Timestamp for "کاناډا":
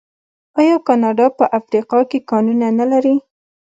0.87-1.27